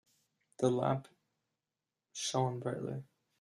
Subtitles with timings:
[0.57, 1.09] The lamp
[2.11, 3.03] shone brightly.